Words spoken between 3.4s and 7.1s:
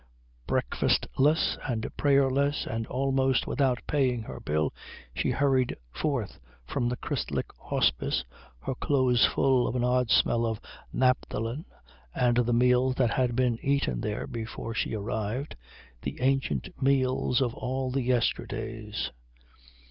without paying her bill she hurried forth from the